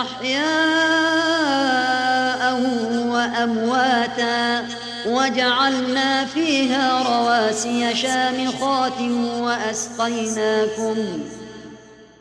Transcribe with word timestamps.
أحياء 0.00 0.44
وأمواتا 3.06 4.66
وجعلنا 5.06 6.24
فيها 6.24 7.02
رواسي 7.02 7.94
شامخات 7.94 9.00
وأسقيناكم 9.40 10.96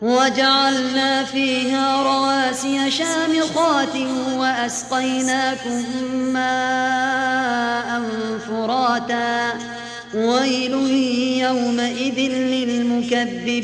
وجعلنا 0.01 1.23
فيها 1.23 2.03
رواسي 2.03 2.91
شامخات 2.91 3.95
وأسقيناكم 4.33 5.83
ماء 6.33 8.01
فراتا 8.47 9.53
ويل 10.13 10.73
يومئذ 11.41 12.19
للمكذبين 12.31 13.63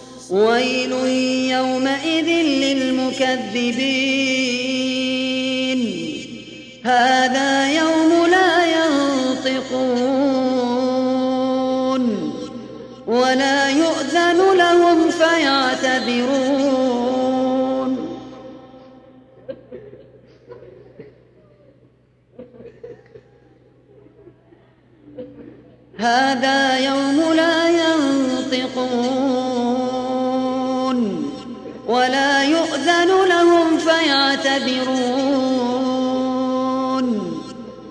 ويل 0.31 0.91
يومئذ 1.51 2.29
للمكذبين. 2.63 3.41
هذا 6.83 7.71
يوم 7.71 8.25
لا 8.31 8.53
ينطقون 8.77 10.01
ولا 13.07 13.69
يؤذن 13.69 14.57
لهم 14.57 15.11
فيعتذرون. 15.11 16.71
هذا 25.97 26.77
يوم 26.77 27.33
لا 27.33 27.50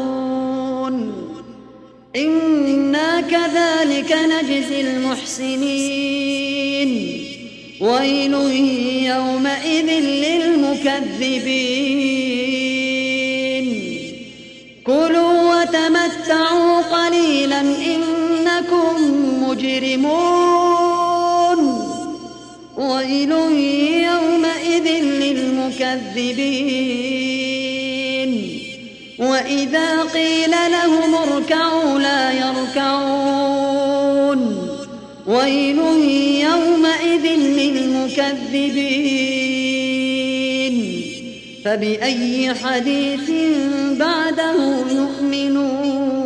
إنا 2.15 3.21
كذلك 3.21 4.12
نجزي 4.12 4.81
المحسنين. 4.81 6.09
ويل 7.81 8.33
يومئذ 9.13 9.89
للمكذبين. 10.00 11.99
المكذبين. 25.94 27.09
وإذا 29.19 30.03
قيل 30.03 30.51
لهم 30.51 31.15
اركعوا 31.15 32.00
لا 32.00 32.31
يركعون. 32.31 33.19
ويل 35.27 35.77
يومئذ 36.39 37.25
للمكذبين. 37.38 38.50
فبأي 41.65 42.53
حديث 42.53 43.31
بعده 44.00 44.56
يؤمنون؟ 44.91 46.19